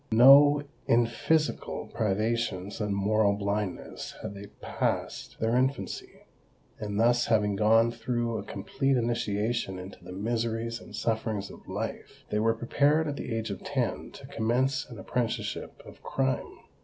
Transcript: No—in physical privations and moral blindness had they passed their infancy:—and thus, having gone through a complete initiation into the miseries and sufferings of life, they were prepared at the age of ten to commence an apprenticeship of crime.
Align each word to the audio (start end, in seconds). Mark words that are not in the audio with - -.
No—in 0.09 1.05
physical 1.05 1.85
privations 1.93 2.81
and 2.81 2.95
moral 2.95 3.33
blindness 3.33 4.15
had 4.23 4.33
they 4.33 4.47
passed 4.59 5.39
their 5.39 5.55
infancy:—and 5.55 6.99
thus, 6.99 7.27
having 7.27 7.55
gone 7.55 7.91
through 7.91 8.39
a 8.39 8.43
complete 8.43 8.97
initiation 8.97 9.77
into 9.77 10.03
the 10.03 10.11
miseries 10.11 10.79
and 10.79 10.95
sufferings 10.95 11.51
of 11.51 11.67
life, 11.67 12.25
they 12.31 12.39
were 12.39 12.55
prepared 12.55 13.07
at 13.07 13.15
the 13.15 13.31
age 13.37 13.51
of 13.51 13.61
ten 13.63 14.09
to 14.13 14.25
commence 14.25 14.87
an 14.89 14.97
apprenticeship 14.97 15.79
of 15.85 16.01
crime. 16.01 16.61